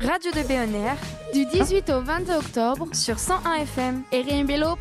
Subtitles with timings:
[0.00, 0.94] Radio de BNR
[1.34, 4.78] du 18 au 22 octobre sur 101 FM et riembello.fr.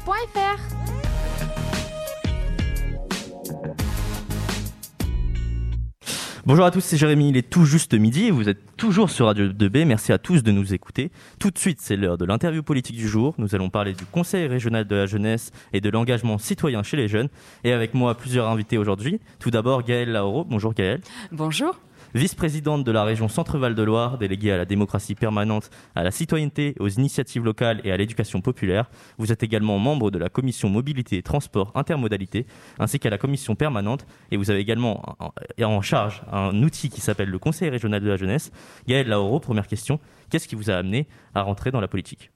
[6.45, 9.25] Bonjour à tous, c'est Jérémy, il est tout juste midi et vous êtes toujours sur
[9.25, 9.86] Radio 2B.
[9.86, 11.12] Merci à tous de nous écouter.
[11.40, 13.34] Tout de suite, c'est l'heure de l'interview politique du jour.
[13.40, 17.08] Nous allons parler du Conseil régional de la jeunesse et de l'engagement citoyen chez les
[17.08, 17.30] jeunes.
[17.64, 19.20] Et avec moi, plusieurs invités aujourd'hui.
[19.40, 20.46] Tout d'abord, Gaëlle Lauro.
[20.46, 21.02] Bonjour Gaëlle.
[21.32, 21.80] Bonjour
[22.16, 26.75] vice-présidente de la région Centre-Val de Loire, déléguée à la démocratie permanente, à la citoyenneté,
[26.80, 28.89] aux initiatives locales et à l'éducation populaire.
[29.18, 32.45] Vous êtes également membre de la commission mobilité, transport, intermodalité,
[32.80, 34.05] ainsi qu'à la commission permanente.
[34.31, 35.17] Et vous avez également
[35.61, 38.52] en charge un outil qui s'appelle le Conseil régional de la jeunesse.
[38.88, 39.99] Gaël Lauro, première question.
[40.30, 42.31] Qu'est-ce qui vous a amené à rentrer dans la politique?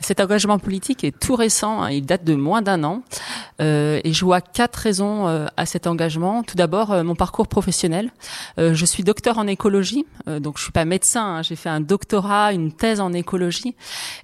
[0.00, 3.02] Cet engagement politique est tout récent, hein, il date de moins d'un an,
[3.60, 6.42] euh, et je vois quatre raisons euh, à cet engagement.
[6.44, 8.10] Tout d'abord, euh, mon parcours professionnel.
[8.56, 12.52] je suis docteur en écologie, donc je suis pas médecin, hein, j'ai fait un doctorat,
[12.52, 13.74] une thèse en écologie,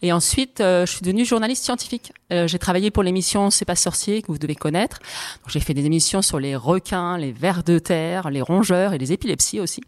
[0.03, 2.13] et ensuite je suis devenue journaliste scientifique.
[2.31, 4.99] j'ai travaillé pour l'émission C'est pas sorcier que vous devez connaître.
[5.47, 9.13] J'ai fait des émissions sur les requins, les vers de terre, les rongeurs et les
[9.13, 9.83] épilepsies aussi.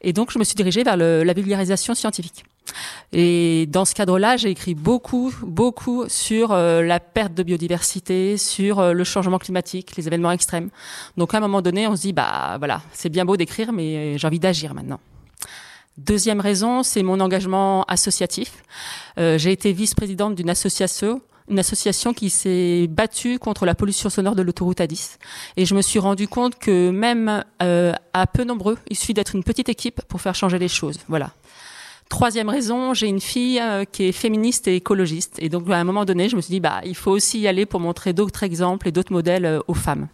[0.00, 2.44] Et donc je me suis dirigée vers le, la vulgarisation scientifique.
[3.12, 8.80] Et dans ce cadre-là, j'ai écrit beaucoup, beaucoup sur euh, la perte de biodiversité, sur
[8.80, 10.70] euh, le changement climatique, les événements extrêmes.
[11.18, 14.16] Donc à un moment donné, on se dit, bah voilà, c'est bien beau d'écrire, mais
[14.16, 15.00] j'ai envie d'agir maintenant.
[15.98, 18.62] Deuxième raison, c'est mon engagement associatif.
[19.18, 24.36] Euh, j'ai été vice-présidente d'une association une association qui s'est battue contre la pollution sonore
[24.36, 25.18] de l'autoroute A10.
[25.56, 29.42] Et je me suis rendu compte que même à peu nombreux, il suffit d'être une
[29.42, 30.98] petite équipe pour faire changer les choses.
[31.08, 31.32] Voilà.
[32.12, 35.38] Troisième raison, j'ai une fille euh, qui est féministe et écologiste.
[35.38, 37.48] Et donc, à un moment donné, je me suis dit, bah, il faut aussi y
[37.48, 40.08] aller pour montrer d'autres exemples et d'autres modèles euh, aux femmes.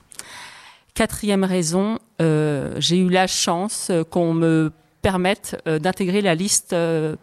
[0.94, 4.70] Quatrième raison, euh, j'ai eu la chance qu'on me
[5.02, 6.74] permette d'intégrer la liste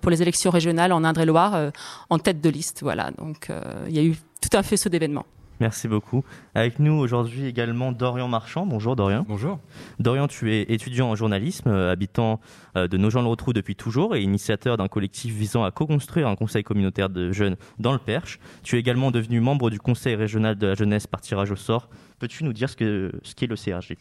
[0.01, 1.71] pour les élections régionales en Indre-et-Loire
[2.09, 2.81] en tête de liste.
[2.83, 3.49] Voilà, donc
[3.87, 5.25] il y a eu tout un faisceau d'événements.
[5.59, 6.23] Merci beaucoup.
[6.53, 8.65] Avec nous aujourd'hui également Dorian Marchand.
[8.65, 9.25] Bonjour Dorian.
[9.27, 9.59] Bonjour.
[9.99, 12.41] Dorian, tu es étudiant en journalisme, euh, habitant
[12.75, 17.09] euh, de Nogent-le-Rotrou depuis toujours et initiateur d'un collectif visant à co-construire un conseil communautaire
[17.09, 18.39] de jeunes dans le Perche.
[18.63, 21.89] Tu es également devenu membre du conseil régional de la jeunesse par tirage au sort.
[22.19, 23.95] Peux-tu nous dire ce qu'est ce qu'est le CRJ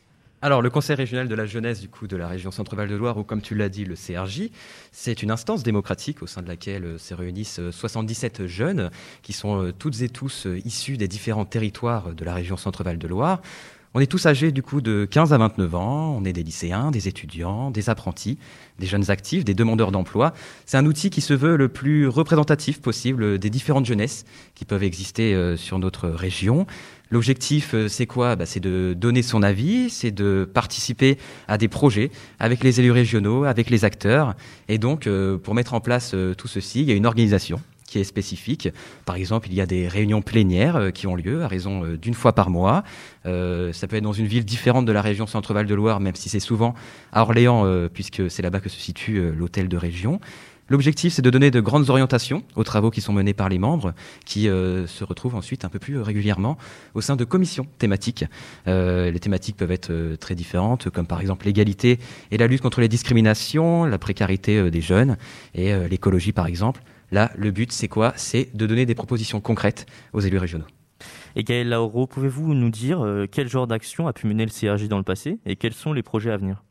[0.44, 3.16] alors, le Conseil régional de la jeunesse du coup de la région Centre-Val de Loire,
[3.16, 4.50] ou comme tu l'as dit, le CRJ,
[4.92, 8.90] c'est une instance démocratique au sein de laquelle euh, se réunissent 77 euh, jeunes
[9.22, 13.08] qui sont euh, toutes et tous issus des différents territoires de la région Centre-Val de
[13.08, 13.40] Loire.
[13.94, 16.90] On est tous âgés du coup de 15 à 29 ans, on est des lycéens,
[16.90, 18.38] des étudiants, des apprentis,
[18.80, 20.34] des jeunes actifs, des demandeurs d'emploi.
[20.66, 24.24] C'est un outil qui se veut le plus représentatif possible des différentes jeunesses
[24.56, 26.66] qui peuvent exister sur notre région.
[27.14, 28.34] L'objectif, euh, c'est quoi?
[28.34, 31.16] Bah, C'est de donner son avis, c'est de participer
[31.46, 34.34] à des projets avec les élus régionaux, avec les acteurs.
[34.68, 37.60] Et donc, euh, pour mettre en place euh, tout ceci, il y a une organisation
[37.94, 38.68] qui est spécifique.
[39.04, 42.32] Par exemple, il y a des réunions plénières qui ont lieu à raison d'une fois
[42.32, 42.82] par mois.
[43.24, 46.28] ça peut être dans une ville différente de la région Centre-Val de Loire, même si
[46.28, 46.74] c'est souvent
[47.12, 50.20] à Orléans, puisque c'est là-bas que se situe l'hôtel de région.
[50.70, 53.92] L'objectif, c'est de donner de grandes orientations aux travaux qui sont menés par les membres,
[54.24, 56.56] qui euh, se retrouvent ensuite un peu plus régulièrement
[56.94, 58.24] au sein de commissions thématiques.
[58.66, 61.98] Euh, les thématiques peuvent être euh, très différentes, comme par exemple l'égalité
[62.30, 65.18] et la lutte contre les discriminations, la précarité des jeunes
[65.54, 66.80] et l'écologie par exemple.
[67.10, 68.12] Là, le but, c'est quoi?
[68.16, 70.66] C'est de donner des propositions concrètes aux élus régionaux.
[71.36, 74.98] Et Gaël Lauro, pouvez-vous nous dire quel genre d'action a pu mener le CRJ dans
[74.98, 76.62] le passé et quels sont les projets à venir?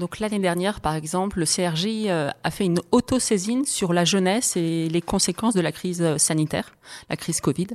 [0.00, 4.56] Donc l'année dernière, par exemple, le CRJ euh, a fait une auto-saisine sur la jeunesse
[4.56, 6.72] et les conséquences de la crise euh, sanitaire,
[7.10, 7.68] la crise Covid.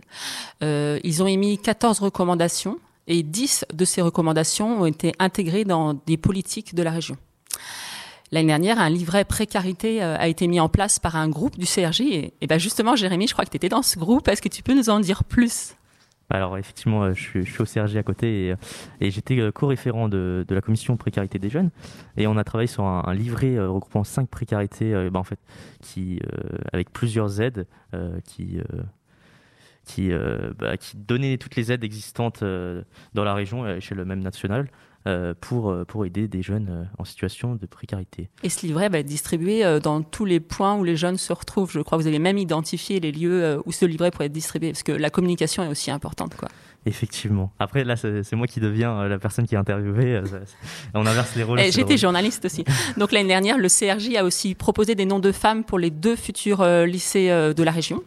[0.64, 5.94] Euh, ils ont émis 14 recommandations et 10 de ces recommandations ont été intégrées dans
[5.94, 7.18] des politiques de la région.
[8.32, 12.02] L'année dernière, un livret précarité a été mis en place par un groupe du CRJ.
[12.02, 14.28] Et, ben justement, Jérémy, je crois que tu étais dans ce groupe.
[14.28, 15.76] Est-ce que tu peux nous en dire plus?
[16.30, 18.56] Alors effectivement, euh, je suis, au CRG à côté et, euh,
[19.00, 21.70] j'étais euh, co-référent de, la commission précarité des jeunes
[22.18, 25.40] et on a travaillé sur un, livret regroupant cinq précarités, bah, en fait,
[26.74, 28.20] avec plusieurs aides bah,
[30.78, 34.95] qui donnait toutes les aides existantes dans la région à l'échelle même nationale euh,
[35.40, 38.30] pour, euh, pour aider des jeunes euh, en situation de précarité.
[38.44, 41.72] Et ce livret va être distribué dans tous les points où les jeunes se retrouvent.
[41.72, 44.72] Je crois que vous avez même identifié les lieux où ce livret pourrait être distribué,
[44.72, 46.36] parce que la communication est aussi importante.
[46.36, 46.50] Quoi.
[46.88, 47.52] Effectivement.
[47.58, 50.18] Après, là, c'est moi qui deviens euh, la personne qui est interviewée.
[50.18, 50.24] Euh,
[50.94, 51.60] on inverse les rôles.
[51.60, 52.64] Eh, j'étais journaliste aussi.
[52.98, 56.16] Donc l'année dernière, le CRJ a aussi proposé des noms de femmes pour les deux
[56.16, 58.04] futurs euh, lycées de la région.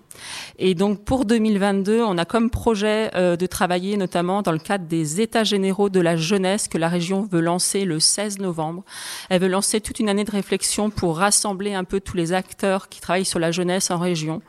[0.59, 5.21] Et donc pour 2022, on a comme projet de travailler notamment dans le cadre des
[5.21, 8.85] États généraux de la jeunesse que la région veut lancer le 16 novembre.
[9.29, 12.89] Elle veut lancer toute une année de réflexion pour rassembler un peu tous les acteurs
[12.89, 14.43] qui travaillent sur la jeunesse en région,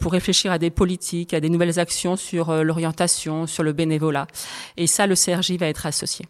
[0.00, 4.26] pour réfléchir à des politiques, à des nouvelles actions sur l'orientation sur le bénévolat.
[4.76, 6.26] Et ça, le CRJ va être associé.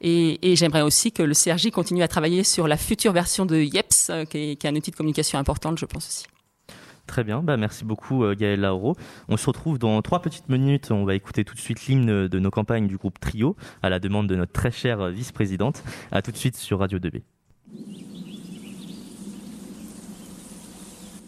[0.00, 4.10] Et, j'aimerais aussi que le CRJ continue à travailler sur la future version de YEPS,
[4.10, 6.24] euh, qui est, un outil de communication importante, je pense aussi.
[7.06, 8.94] Très bien, bah merci beaucoup euh, Gaël Lauro.
[9.28, 10.92] On se retrouve dans trois petites minutes.
[10.92, 13.98] On va écouter tout de suite l'hymne de nos campagnes du groupe Trio, à la
[13.98, 15.82] demande de notre très chère vice-présidente.
[16.12, 17.22] À tout de suite sur Radio 2B.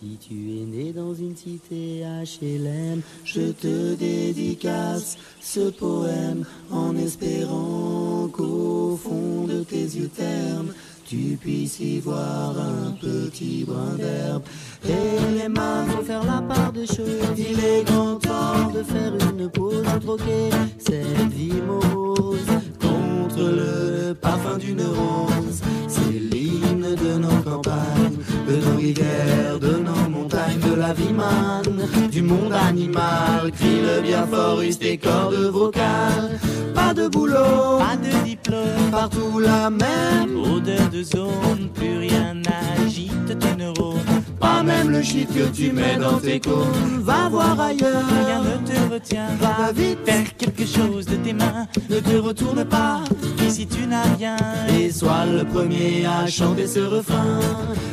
[0.02, 8.28] Si tu es né dans une cité HLM, je te dédicace ce poème en espérant
[8.32, 10.72] qu'au fond de tes yeux ternes,
[11.06, 14.42] tu puisses y voir un petit brin d'herbe.
[14.88, 17.38] Et les mains vont faire la part des choses.
[17.38, 22.40] Il est grand temps de faire une pause, troquer cette vie morose
[22.80, 25.62] contre le parfum d'une rose.
[26.96, 28.18] De nos campagnes,
[28.48, 29.72] de nos rivières, de
[30.58, 36.38] de la vie manne, du monde animal, crie le bien fort, use tes cordes vocales.
[36.74, 43.38] Pas de boulot, pas de diplôme, partout la même odeur de zone, plus rien n'agite
[43.38, 44.11] tes neurones.
[44.42, 47.00] Pas même le shit que tu mets dans tes cônes.
[47.00, 49.28] Va voir ailleurs, rien ne te retient.
[49.40, 51.68] Va vite, faire quelque chose de tes mains.
[51.88, 53.04] Ne te retourne pas,
[53.46, 54.36] ici tu n'as rien.
[54.76, 57.38] Et sois le premier à chanter ce refrain.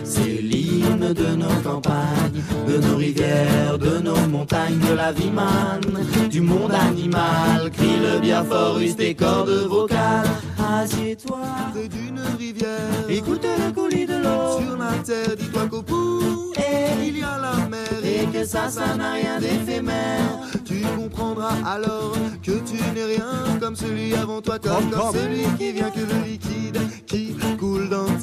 [0.04, 6.30] C'est l'hymne de nos campagnes, de nos rivières, de nos montagnes, de la vie manne,
[6.32, 7.70] du monde animal.
[7.72, 10.28] Crie le bien fort, use tes cordes vocales.
[10.72, 11.40] Assieds-toi
[11.72, 14.62] près d'une rivière, écoute le coulis de l'eau.
[14.62, 15.36] Sur la terre.
[15.36, 19.40] Dis-toi qu'au bout, et il y a la mer, et que ça, ça n'a rien
[19.40, 20.42] d'éphémère.
[20.66, 22.14] Tu comprendras alors
[22.44, 26.24] que tu n'es rien comme celui avant toi, comme, comme celui qui vient que le
[26.24, 26.80] liquide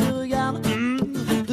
[0.00, 0.60] te regarde.
[0.62, 0.89] de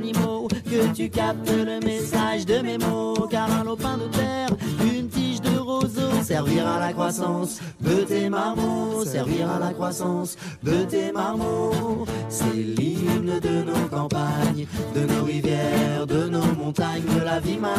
[0.00, 3.26] que tu captes le message de mes mots.
[3.30, 4.50] Car un lopin de terre,
[4.82, 10.36] une tige de roseau, servir à la croissance de tes marmots, servir à la croissance
[10.62, 12.06] de tes marmots.
[12.28, 17.72] C'est l'hymne de nos campagnes, de nos rivières, de nos montagnes, de la vie manne,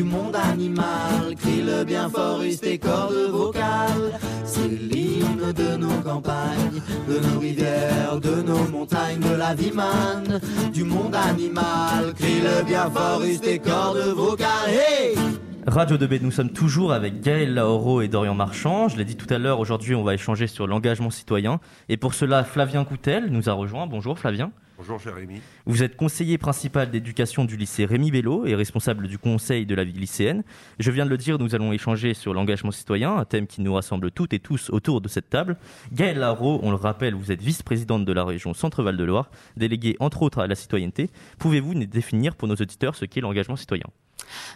[0.00, 1.34] du monde animal.
[1.38, 4.18] Crie le bien fort, use tes cordes vocales.
[4.44, 10.40] C'est l'hymne de nos campagnes, de nos rivières, de nos montagnes, de la vie manne,
[10.72, 12.14] du monde animal.
[12.18, 14.70] Crie le bien fort, use tes cordes vocales.
[14.70, 15.49] Hey!
[15.70, 18.88] Radio 2B, nous sommes toujours avec Gaël Lauro et Dorian Marchand.
[18.88, 21.60] Je l'ai dit tout à l'heure, aujourd'hui on va échanger sur l'engagement citoyen.
[21.88, 23.86] Et pour cela, Flavien Coutel nous a rejoint.
[23.86, 24.50] Bonjour Flavien.
[24.78, 25.40] Bonjour cher Rémi.
[25.66, 29.84] Vous êtes conseiller principal d'éducation du lycée Rémi Bello et responsable du conseil de la
[29.84, 30.42] vie lycéenne.
[30.80, 33.72] Je viens de le dire, nous allons échanger sur l'engagement citoyen, un thème qui nous
[33.72, 35.56] rassemble toutes et tous autour de cette table.
[35.92, 39.96] Gaël Lauro, on le rappelle, vous êtes vice-présidente de la région Centre-Val de Loire, déléguée
[40.00, 41.10] entre autres à la citoyenneté.
[41.38, 43.86] Pouvez-vous nous définir pour nos auditeurs ce qu'est l'engagement citoyen?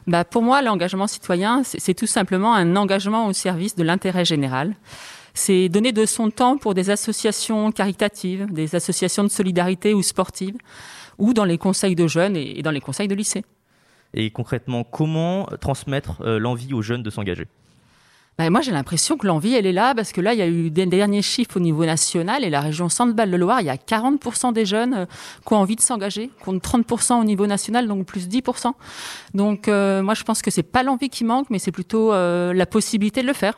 [0.07, 4.75] Bah, Pour moi, l'engagement citoyen, c'est tout simplement un engagement au service de l'intérêt général.
[5.35, 10.57] C'est donner de son temps pour des associations caritatives, des associations de solidarité ou sportives,
[11.19, 13.45] ou dans les conseils de jeunes et dans les conseils de lycée.
[14.15, 17.47] Et concrètement, comment transmettre euh, l'envie aux jeunes de s'engager?
[18.39, 20.49] Ben, moi, j'ai l'impression que l'envie, elle est là, parce que là, il y a
[20.49, 24.53] eu des derniers chiffres au niveau national, et la région Centre-Val-de-Loire, il y a 40%
[24.53, 25.07] des jeunes euh,
[25.47, 28.73] qui ont envie de s'engager, contre 30% au niveau national, donc plus 10%.
[29.35, 32.67] Donc, euh, moi, je pense que c'est pas l'envie qui manque, mais c'est plutôt la
[32.67, 33.55] possibilité de le faire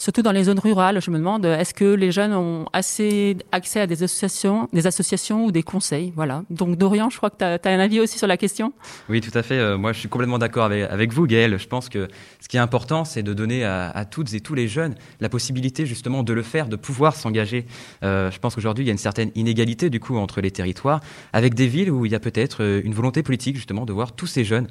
[0.00, 1.00] surtout dans les zones rurales.
[1.00, 5.44] Je me demande, est-ce que les jeunes ont assez accès à des associations, des associations
[5.44, 6.12] ou des conseils?
[6.16, 6.42] Voilà.
[6.48, 8.72] Donc Dorian, je crois que tu as, un avis aussi sur la question?
[9.10, 9.58] Oui, tout à fait.
[9.58, 11.58] Euh, moi, je suis complètement d'accord avec, vous, Gaël.
[11.58, 12.08] Je pense que
[12.40, 15.84] ce qui est important, c'est de donner à, toutes et tous les jeunes la possibilité
[15.84, 17.66] justement de le faire, de pouvoir s'engager.
[18.02, 21.00] Euh, je pense qu'aujourd'hui, il y a une certaine inégalité du coup entre les territoires,
[21.34, 24.12] avec des villes où il y a peut-être euh, une volonté politique justement de voir
[24.12, 24.68] tous ces jeunes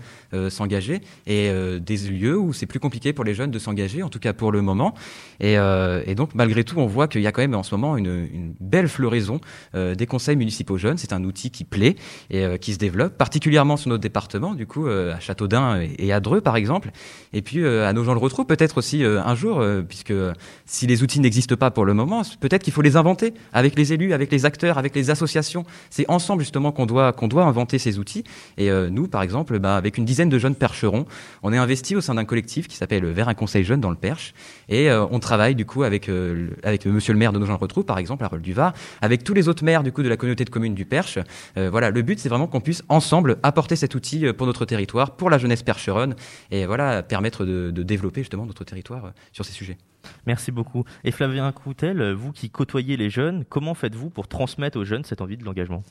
[0.50, 4.20] s'engager et des lieux où c'est plus compliqué pour les jeunes de s'engager, en tout
[4.20, 4.94] cas pour le moment.
[5.40, 7.74] Et, euh, et, donc, malgré tout, on voit qu'il y a quand même en ce
[7.74, 9.40] moment une, une belle floraison
[9.74, 10.98] des conseils municipaux jeunes.
[10.98, 11.96] C'est un outil qui plaît
[12.30, 16.42] et qui se développe, particulièrement sur notre département, du coup, à Châteaudun et à Dreux,
[16.42, 16.92] par exemple.
[17.34, 20.14] Et puis, à nos gens le retrouve peut-être aussi un jour, puisque
[20.66, 23.94] si les outils n'existent pas pour le moment, peut-être qu'il faut les inventer avec les
[23.94, 25.66] élus, avec les acteurs, avec les associations.
[25.90, 28.24] C'est ensemble justement qu'on doit, qu'on doit inventer ces outils.
[28.58, 31.06] Et nous, par exemple, bah, avec une dizaine de jeunes percherons,
[31.44, 33.96] on est investi au sein d'un collectif qui s'appelle Vers un conseil jeune dans le
[33.96, 34.34] Perche.
[34.68, 37.98] Et euh, on travaille du coup avec, euh, avec monsieur le maire de retrouve par
[37.98, 40.46] exemple, à Rôle du Var, avec tous les autres maires du coup de la communauté
[40.46, 41.20] de communes du Perche.
[41.58, 45.16] Euh, voilà, le but c'est vraiment qu'on puisse ensemble apporter cet outil pour notre territoire,
[45.16, 46.16] pour la jeunesse percheronne,
[46.52, 49.78] et voilà, permettre de, de développer justement notre territoire sur ces sujets.
[50.26, 50.86] Merci beaucoup.
[51.04, 55.22] Et Flavien Coutel, vous qui côtoyez les jeunes, comment faites-vous pour transmettre aux jeunes cette
[55.22, 55.84] envie de l'engagement?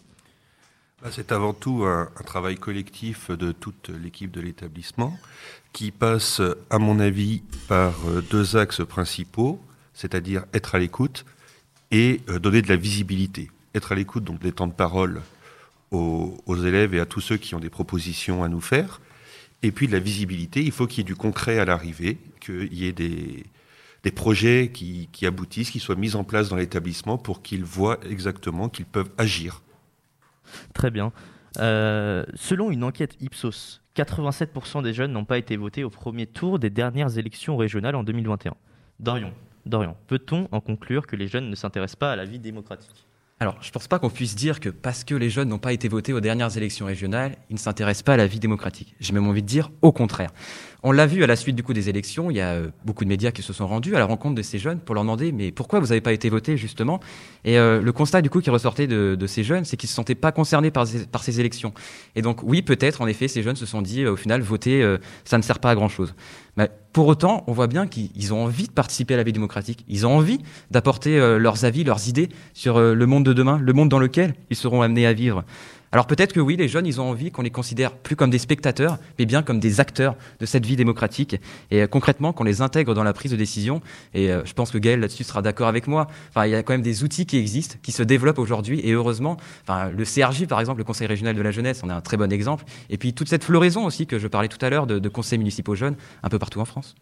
[1.10, 5.16] C'est avant tout un, travail collectif de toute l'équipe de l'établissement
[5.72, 9.60] qui passe, à mon avis, par euh, deux axes principaux,
[9.94, 11.24] c'est-à-dire être à l'écoute
[11.90, 13.50] et euh, donner de la visibilité.
[13.74, 15.22] Être à l'écoute, donc des temps de parole
[15.90, 19.00] aux, élèves et à tous ceux qui ont des propositions à nous faire.
[19.62, 22.74] Et puis de la visibilité, il faut qu'il y ait du concret à l'arrivée, qu'il
[22.74, 23.44] y ait des,
[24.14, 28.86] projets qui aboutissent, qui soient mis en place dans l'établissement pour qu'ils voient exactement qu'ils
[28.86, 29.60] peuvent agir
[30.74, 31.12] Très bien.
[31.58, 36.58] Euh, selon une enquête Ipsos, 87% des jeunes n'ont pas été votés au premier tour
[36.58, 38.54] des dernières élections régionales en 2021.
[39.00, 39.32] Dorian,
[39.66, 43.07] Dorian peut-on en conclure que les jeunes ne s'intéressent pas à la vie démocratique?
[43.40, 45.72] Alors, je ne pense pas qu'on puisse dire que parce que les jeunes n'ont pas
[45.72, 48.96] été votés aux dernières élections régionales, ils ne s'intéressent pas à la vie démocratique.
[48.98, 50.30] J'ai même envie de dire au contraire.
[50.82, 53.02] On l'a vu à la suite du coup des élections, il y a euh, beaucoup
[53.04, 55.32] de médias qui se sont rendus à la rencontre de ces jeunes pour leur demander
[55.32, 57.00] mais pourquoi vous n'avez pas été votés justement?
[57.44, 60.14] Et euh, le constat du coup qui ressortait de, ces jeunes, c'est qu'ils se sentaient
[60.14, 61.72] pas concernés par, par ces élections.
[62.16, 64.96] Et donc oui, peut-être en effet, ces jeunes se sont dit euh, au final voter,
[65.24, 66.14] ça ne sert pas à grand chose.
[66.58, 69.84] Mais pour autant, on voit bien qu'ils ont envie de participer à la vie démocratique.
[69.88, 70.40] Ils ont envie
[70.72, 74.00] d'apporter euh, leurs avis, leurs idées sur euh, le monde de demain, le monde dans
[74.00, 75.44] lequel ils seront amenés à vivre.
[75.92, 78.38] Alors peut-être que oui, les jeunes, ils ont envie qu'on les considère plus comme des
[78.38, 81.36] spectateurs, mais bien comme des acteurs de cette vie démocratique,
[81.70, 83.80] et euh, concrètement qu'on les intègre dans la prise de décision.
[84.14, 86.06] Et euh, je pense que Gaël là-dessus sera d'accord avec moi.
[86.30, 88.92] Enfin, il y a quand même des outils qui existent, qui se développent aujourd'hui, et
[88.92, 92.00] heureusement, enfin, le CRJ par exemple, le Conseil régional de la jeunesse, on a un
[92.00, 92.64] très bon exemple.
[92.90, 95.38] Et puis toute cette floraison aussi que je parlais tout à l'heure de, de conseils
[95.38, 96.94] municipaux jeunes, un peu partout en France.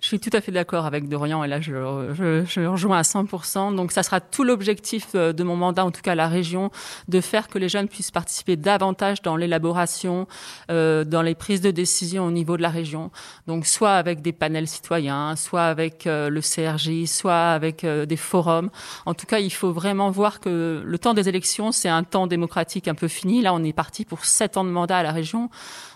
[0.00, 1.72] Je suis tout à fait d'accord avec Dorian et là je,
[2.14, 3.74] je, je rejoins à 100%.
[3.74, 6.70] Donc ça sera tout l'objectif euh, de mon mandat, en tout cas à la région,
[7.08, 10.28] de faire que les jeunes puissent participer davantage dans l'élaboration,
[10.70, 13.10] euh, dans les prises de décision au niveau de la région.
[13.48, 18.16] Donc soit avec des panels citoyens, soit avec euh, le CRJ, soit avec euh, des
[18.16, 18.70] forums.
[19.04, 22.28] En tout cas, il faut vraiment voir que le temps des élections, c'est un temps
[22.28, 23.42] démocratique un peu fini.
[23.42, 25.50] Là, on est parti pour sept ans de mandat à la région.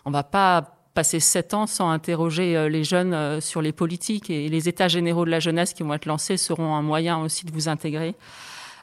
[0.04, 4.48] On va pas passer sept ans sans interroger euh, les jeunes sur les politiques et
[4.48, 7.52] les états généraux de la jeunesse qui vont être lancés seront un moyen aussi de
[7.52, 8.14] vous intégrer.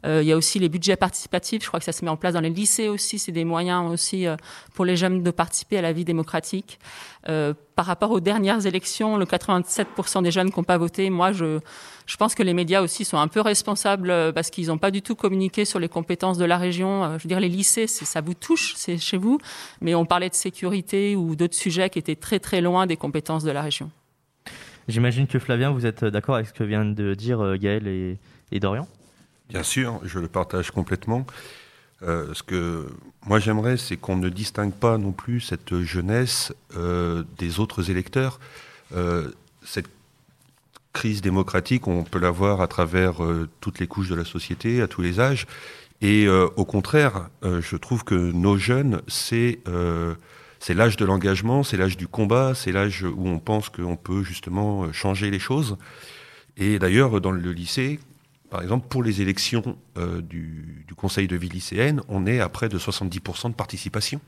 [0.06, 1.64] Euh, il y a aussi les budgets participatifs.
[1.64, 3.20] Je crois que ça se met en place dans les lycées aussi.
[3.20, 4.36] C'est des moyens aussi euh,
[4.74, 6.80] pour les jeunes de participer à la vie démocratique.
[7.28, 11.32] Euh, par rapport aux dernières élections, le 87% des jeunes qui n'ont pas voté, moi,
[11.32, 11.60] je,
[12.06, 15.02] je pense que les médias aussi sont un peu responsables parce qu'ils n'ont pas du
[15.02, 17.18] tout communiqué sur les compétences de la région.
[17.18, 19.38] Je veux dire, les lycées, ça vous touche, c'est chez vous,
[19.82, 23.44] mais on parlait de sécurité ou d'autres sujets qui étaient très très loin des compétences
[23.44, 23.92] de la région.
[24.90, 28.18] J'imagine que Flavien, vous êtes d'accord avec ce que viennent de dire Gaël et,
[28.52, 28.88] et Dorian?
[29.50, 31.26] Bien sûr, je le partage complètement.
[32.04, 32.88] Euh, ce que
[33.26, 38.40] moi j'aimerais, c'est qu'on ne distingue pas non plus cette jeunesse euh, des autres électeurs.
[38.96, 39.32] Euh,
[39.66, 39.88] cette
[40.94, 43.22] crise démocratique, on peut la voir à travers
[43.60, 45.46] toutes les couches de la société, à tous les âges.
[46.02, 49.60] Et au contraire, je trouve que nos jeunes, c'est
[50.60, 54.24] c'est l'âge de l'engagement, c'est l'âge du combat, c'est l'âge où on pense qu'on peut
[54.24, 55.78] justement changer les choses.
[56.58, 58.00] Et d'ailleurs, dans le lycée,
[58.50, 62.68] par exemple, pour les élections euh, du, conseil de ville lycéenne, on est à près
[62.68, 64.20] de 70% de participation.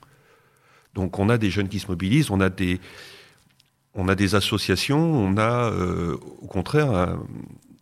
[0.94, 2.80] Donc on a des jeunes qui se mobilisent, on a des,
[4.36, 7.18] associations, on a euh, au contraire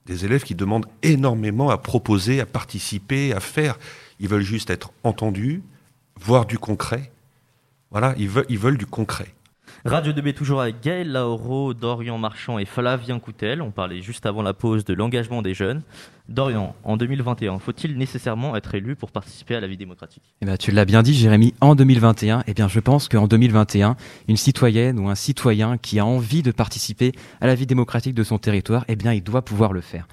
[0.06, 3.78] des élèves qui demandent énormément à proposer, à participer, à faire.
[4.20, 5.62] Ils veulent juste être entendus,
[6.20, 7.12] voir du concret.
[7.92, 9.34] Voilà, ils veulent du concret.
[9.86, 13.62] Radio 2B toujours avec Gaël Lauro, Dorian Marchand et Flavien Coutel.
[13.62, 15.84] On parlait juste avant la pause de l'engagement des jeunes.
[16.28, 20.24] Dorian, en 2021, faut-il nécessairement être élu pour participer à la vie démocratique?
[20.42, 23.96] Eh ben, Tu l'as bien dit, Jérémy, en 2021, eh bien, je pense qu'en 2021,
[24.28, 28.24] une citoyenne ou un citoyen qui a envie de participer à la vie démocratique de
[28.24, 30.08] son territoire, eh bien, il doit pouvoir le faire.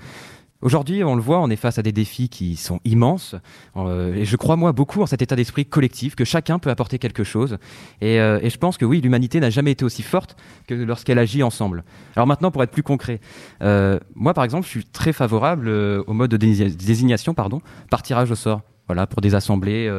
[0.62, 3.34] Aujourd'hui, on le voit, on est face à des défis qui sont immenses.
[3.76, 6.98] Euh, et je crois, moi, beaucoup en cet état d'esprit collectif, que chacun peut apporter
[6.98, 7.58] quelque chose.
[8.00, 10.34] Et, euh, et je pense que oui, l'humanité n'a jamais été aussi forte
[10.66, 11.84] que lorsqu'elle agit ensemble.
[12.14, 13.20] Alors maintenant, pour être plus concret,
[13.60, 17.60] euh, moi, par exemple, je suis très favorable au mode de désignation pardon,
[17.90, 18.62] par tirage au sort.
[18.86, 19.90] Voilà, pour des assemblées,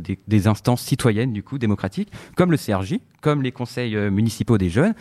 [0.00, 4.70] des, des, instances citoyennes, du coup, démocratiques, comme le CRJ, comme les conseils municipaux des
[4.70, 4.94] jeunes.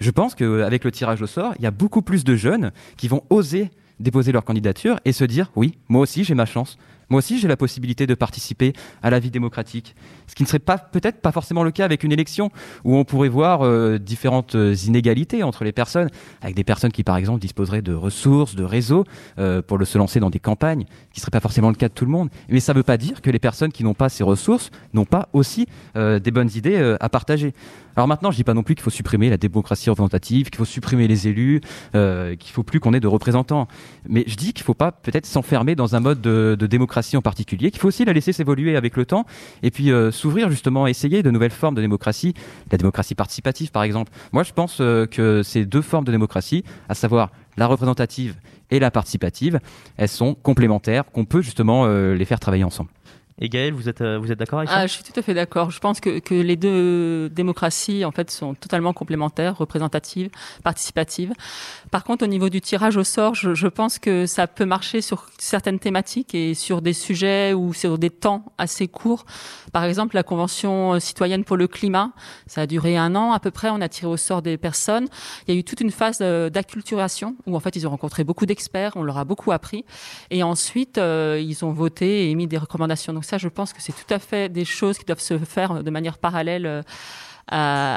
[0.00, 3.08] Je pense qu'avec le tirage au sort, il y a beaucoup plus de jeunes qui
[3.08, 3.70] vont oser
[4.00, 6.78] déposer leur candidature et se dire oui, moi aussi j'ai ma chance.
[7.10, 9.96] Moi aussi, j'ai la possibilité de participer à la vie démocratique.
[10.28, 12.52] Ce qui ne serait pas peut-être pas forcément le cas avec une élection
[12.84, 16.08] où on pourrait voir euh, différentes euh, inégalités entre les personnes,
[16.40, 19.04] avec des personnes qui, par exemple, disposeraient de ressources, de réseaux
[19.40, 21.94] euh, pour se lancer dans des campagnes, qui ne serait pas forcément le cas de
[21.94, 22.28] tout le monde.
[22.48, 25.04] Mais ça ne veut pas dire que les personnes qui n'ont pas ces ressources n'ont
[25.04, 27.52] pas aussi des bonnes idées à partager.
[27.96, 30.64] Alors maintenant, je dis pas non plus qu'il faut supprimer la démocratie représentative, qu'il faut
[30.64, 31.60] supprimer les élus,
[31.92, 33.68] qu'il faut plus qu'on ait de représentants.
[34.08, 37.22] Mais je dis qu'il faut pas peut-être s'enfermer dans un mode de, de démocratie en
[37.22, 39.24] particulier, qu'il faut aussi la laisser s'évoluer avec le temps
[39.62, 42.34] et puis euh, s'ouvrir justement, essayer de nouvelles formes de démocratie,
[42.70, 44.12] la démocratie participative par exemple.
[44.32, 48.36] Moi, je pense euh, que ces deux formes de démocratie, à savoir la représentative
[48.70, 49.60] et la participative,
[49.96, 52.90] elles sont complémentaires, qu'on peut justement euh, les faire travailler ensemble.
[53.42, 54.76] Et Gaël, vous êtes, vous êtes d'accord avec ça?
[54.76, 55.70] Ah, Je suis tout à fait d'accord.
[55.70, 60.28] Je pense que, que les deux démocraties, en fait, sont totalement complémentaires, représentatives,
[60.62, 61.32] participatives.
[61.90, 65.00] Par contre, au niveau du tirage au sort, je, je, pense que ça peut marcher
[65.00, 69.24] sur certaines thématiques et sur des sujets ou sur des temps assez courts.
[69.72, 72.12] Par exemple, la Convention citoyenne pour le climat,
[72.46, 73.70] ça a duré un an à peu près.
[73.70, 75.06] On a tiré au sort des personnes.
[75.48, 78.44] Il y a eu toute une phase d'acculturation où, en fait, ils ont rencontré beaucoup
[78.44, 78.92] d'experts.
[78.96, 79.86] On leur a beaucoup appris.
[80.30, 83.12] Et ensuite, euh, ils ont voté et émis des recommandations.
[83.30, 85.90] Ça, je pense que c'est tout à fait des choses qui doivent se faire de
[85.90, 86.84] manière parallèle
[87.46, 87.94] à,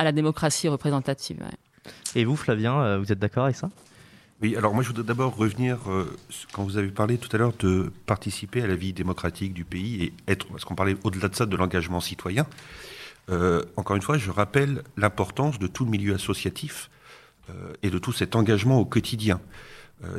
[0.00, 1.38] à la démocratie représentative.
[1.40, 1.90] Ouais.
[2.14, 3.70] Et vous, Flavien, vous êtes d'accord avec ça?
[4.42, 6.14] Oui, alors moi je voudrais d'abord revenir, euh,
[6.52, 10.04] quand vous avez parlé tout à l'heure de participer à la vie démocratique du pays
[10.04, 12.46] et être, parce qu'on parlait au-delà de ça de l'engagement citoyen,
[13.30, 16.90] euh, encore une fois, je rappelle l'importance de tout le milieu associatif
[17.48, 19.40] euh, et de tout cet engagement au quotidien.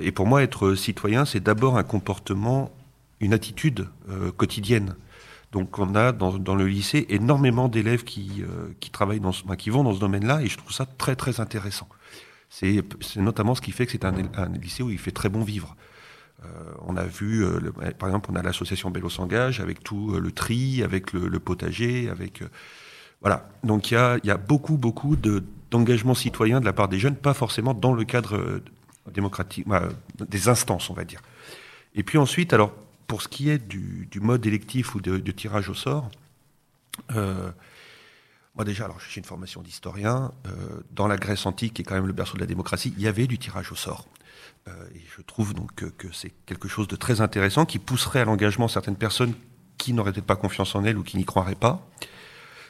[0.02, 2.72] et pour moi, être citoyen, c'est d'abord un comportement
[3.20, 4.96] une attitude euh, quotidienne.
[5.52, 9.70] Donc on a dans, le lycée énormément d'élèves qui, euh, qui travaillent dans ce, qui
[9.70, 11.88] vont dans ce domaine-là et je trouve ça très très intéressant.
[12.50, 12.84] C'est
[13.18, 14.14] notamment ce qui fait que c'est un,
[14.62, 15.76] lycée où il fait très bon vivre.
[16.44, 16.48] Euh,
[16.86, 17.46] on a vu,
[17.98, 22.44] par exemple, on a l'association Bello s'engage avec tout le tri, avec le, potager, avec
[23.22, 23.50] voilà.
[23.64, 27.16] Donc il y a, y a beaucoup beaucoup d'engagement citoyen de la part des jeunes,
[27.16, 28.62] pas forcément dans le cadre
[29.14, 29.66] démocratique,
[30.20, 31.22] des instances, on va dire.
[31.96, 32.74] Et puis ensuite, alors
[33.08, 36.10] pour ce qui est du, mode électif ou de, tirage au sort,
[37.16, 37.52] euh,
[38.56, 40.32] moi déjà, alors j'ai une formation d'historien.
[40.48, 43.04] Euh, dans la Grèce antique, qui est quand même le berceau de la démocratie, il
[43.04, 44.08] y avait du tirage au sort.
[44.68, 48.26] Euh, et je trouve donc que, c'est quelque chose de très intéressant qui pousserait à
[48.26, 49.34] l'engagement certaines personnes
[49.78, 51.88] qui n'auraient peut-être pas confiance en elles ou qui n'y croiraient pas.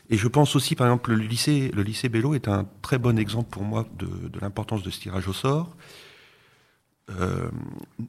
[0.10, 3.17] Et je pense aussi, par exemple, le lycée, le lycée Bello est un très bon
[3.17, 5.76] exemple pour moi de l'importance de ce tirage au sort.
[7.10, 7.50] Euh,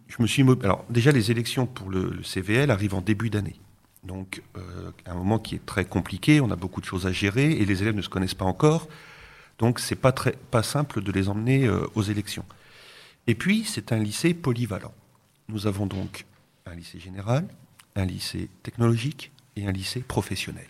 [0.09, 3.57] je me suis alors déjà les élections pour le, CVL arrivent en début d'année.
[4.05, 7.53] Donc euh, un moment qui est très compliqué, on a beaucoup de choses à gérer
[7.53, 8.89] et les élèves ne se connaissent pas encore.
[9.59, 12.45] Donc c'est pas très pas simple de les emmener euh, aux élections.
[13.27, 14.95] Et puis c'est un lycée polyvalent.
[15.49, 16.27] Nous avons donc
[16.67, 17.47] un lycée général,
[17.97, 20.67] un lycée technologique et un lycée professionnel.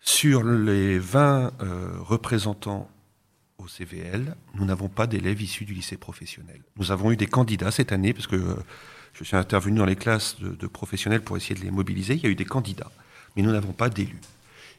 [0.00, 2.90] Sur les 20 euh, représentants
[3.62, 6.60] au CVL, nous n'avons pas d'élèves issus du lycée professionnel.
[6.76, 8.54] Nous avons eu des candidats cette année, parce que euh,
[9.12, 12.14] je suis intervenu dans les classes de, de, professionnels pour essayer de les mobiliser.
[12.14, 12.90] Il y a eu des candidats,
[13.36, 14.20] mais nous n'avons pas d'élus.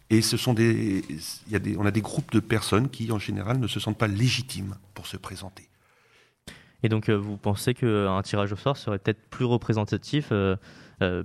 [0.09, 1.03] Et ce sont des,
[1.47, 3.79] il y a des, on a des groupes de personnes qui, en général, ne se
[3.79, 5.67] sentent pas légitimes pour se présenter.
[6.83, 10.57] Et donc, euh, vous pensez qu'un tirage au sort serait peut-être plus représentatif euh,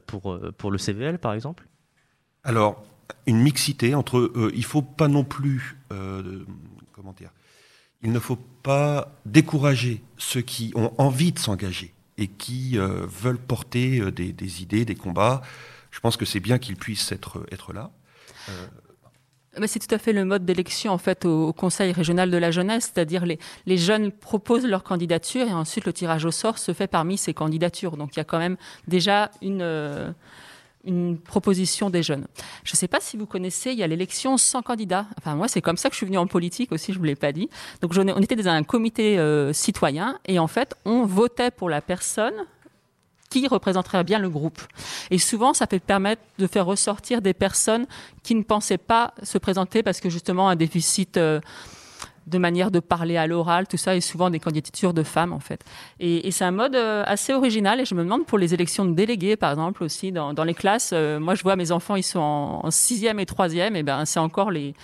[0.07, 1.67] pour, pour le CVL, par exemple?
[2.45, 2.85] Alors,
[3.27, 4.19] une mixité entre.
[4.19, 5.77] Euh, il ne faut pas non plus.
[5.93, 6.45] Euh,
[6.93, 7.31] comment dire
[8.03, 13.39] il ne faut pas décourager ceux qui ont envie de s'engager et qui euh, veulent
[13.39, 15.43] porter euh, des, idées, des combats.
[15.91, 17.91] Je pense que c'est bien qu'ils puissent être, là.
[18.49, 18.67] Euh...
[19.67, 23.41] C'est tout à fait le mode d'élection au, Conseil régional de la jeunesse, c'est-à-dire les,
[23.67, 27.35] les jeunes proposent leur candidature et ensuite le tirage au sort se fait parmi ces
[27.35, 27.97] candidatures.
[27.97, 28.57] Donc il y a quand même
[28.87, 30.15] déjà une,
[30.85, 32.27] une proposition des jeunes.
[32.65, 35.07] Je ne sais pas si vous connaissez, il y a l'élection sans candidat.
[35.19, 37.05] Enfin, moi, c'est comme ça que je suis venue en politique aussi, je ne vous
[37.05, 37.49] l'ai pas dit.
[37.83, 41.81] Donc, on était dans un comité euh, citoyen et en fait, on votait pour la
[41.81, 42.35] personne
[43.31, 44.61] qui représenterait bien le groupe.
[45.11, 47.87] Et souvent, ça peut permettre de faire ressortir des personnes
[48.23, 51.41] qui ne pensaient pas se présenter parce que justement un déficit euh,
[52.29, 55.41] de manière de parler à l'oral, tout ça, est souvent des candidatures de femmes en
[55.41, 55.65] fait.
[56.01, 57.81] Et, c'est un mode euh, assez original.
[57.81, 60.91] Et je me demande pour les élections de délégués, par exemple, aussi dans, les classes.
[60.93, 64.21] Euh, moi, je vois mes enfants, ils sont en, sixième et troisième, et ben c'est
[64.21, 64.75] encore les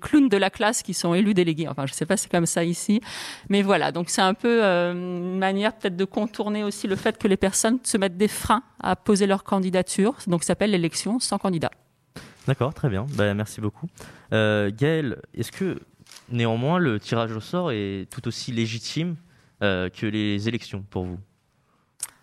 [0.00, 1.68] clowns de la classe qui sont élus délégués.
[1.68, 3.00] Enfin, je sais pas, c'est comme ça ici,
[3.48, 3.92] mais voilà.
[3.92, 7.36] Donc c'est un peu euh, une manière peut-être de contourner aussi le fait que les
[7.36, 10.14] personnes se mettent des freins à poser leur candidature.
[10.26, 11.70] Donc ça s'appelle l'élection sans candidat.
[12.46, 13.06] D'accord, très bien.
[13.14, 13.86] Ben, merci beaucoup.
[14.30, 15.78] Gaël, est-ce que
[16.30, 19.16] Néanmoins, le tirage au sort est tout aussi légitime
[19.62, 21.18] euh, que les élections pour vous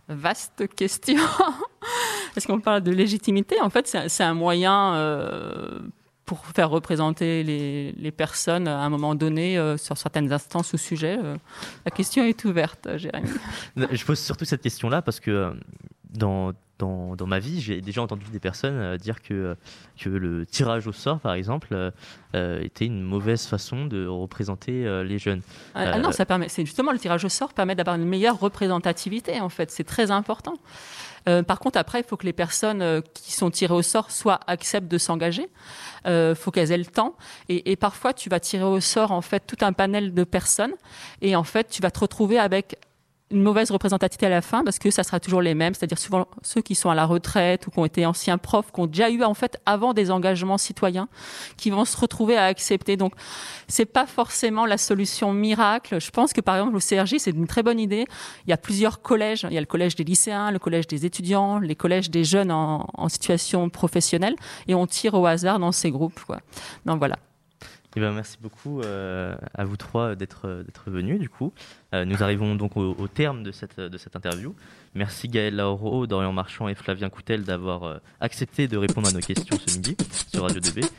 [0.10, 1.16] Vaste question.
[2.36, 5.80] Est-ce qu'on parle de légitimité En fait, c'est un moyen euh,
[6.26, 11.18] pour faire représenter les, personnes à un moment donné euh, sur certaines instances ou sujets.
[11.86, 13.30] la question est ouverte, Jérémy.
[13.92, 15.56] Je pose surtout cette question-là parce que
[16.14, 19.56] dans, dans, dans, ma vie, j'ai déjà entendu des personnes euh, dire que,
[20.00, 21.92] que le tirage au sort, par exemple, euh,
[22.36, 25.42] euh, était une mauvaise façon de représenter les jeunes.
[25.76, 26.50] Ah, ah non, ça permet.
[26.50, 29.40] C'est justement le tirage au sort permet d'avoir une meilleure représentativité.
[29.40, 30.56] En fait, c'est très important.
[31.26, 34.92] par contre, après, il faut que les personnes qui sont tirées au sort soit acceptent
[34.92, 35.48] de s'engager.
[36.06, 37.16] Il faut qu'elles aient le temps.
[37.50, 40.74] Et, et, parfois, tu vas tirer au sort en fait tout un panel de personnes,
[41.22, 42.78] et en fait, tu vas te retrouver avec
[43.34, 46.28] une mauvaise représentativité à la fin parce que ça sera toujours les mêmes, c'est-à-dire souvent
[46.42, 49.10] ceux qui sont à la retraite ou qui ont été anciens profs, qui ont déjà
[49.10, 51.10] eu en fait avant des engagements citoyens,
[51.58, 52.96] qui vont se retrouver à accepter.
[52.96, 53.14] Donc
[53.68, 56.00] c'est pas forcément la solution miracle.
[56.00, 58.06] Je pense que par exemple au CRJ c'est une très bonne idée.
[58.46, 61.06] Il y a plusieurs collèges, il y a le collège des lycéens, le collège des
[61.06, 64.36] étudiants, les collèges des jeunes en, situation professionnelle
[64.68, 66.20] et on tire au hasard dans ces groupes.
[66.26, 66.40] Quoi.
[66.86, 67.18] Donc voilà.
[67.96, 71.20] Eh ben, merci beaucoup euh, à vous trois d'être d'être venus.
[71.20, 71.54] Du coup,
[71.94, 74.56] euh, nous arrivons donc au, terme de cette de cette interview.
[74.96, 79.20] Merci Gaël Lauro, Dorian Marchand et Flavien Coutel d'avoir euh, accepté de répondre à nos
[79.20, 79.96] questions ce midi
[80.32, 80.90] sur Radio 2B.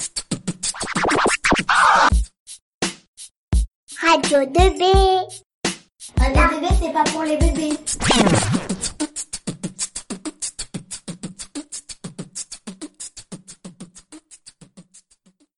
[4.01, 4.85] Radio 2B.
[6.19, 7.77] Radio 2B, c'est pas pour les bébés.